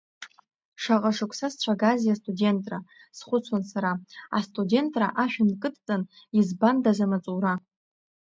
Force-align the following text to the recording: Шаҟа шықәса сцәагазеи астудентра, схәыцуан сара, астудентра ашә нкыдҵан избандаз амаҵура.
Шаҟа 0.81 1.11
шықәса 1.17 1.47
сцәагазеи 1.53 2.13
астудентра, 2.13 2.77
схәыцуан 3.17 3.63
сара, 3.71 3.91
астудентра 4.37 5.07
ашә 5.23 5.37
нкыдҵан 5.47 6.01
избандаз 6.37 6.99
амаҵура. 7.05 7.53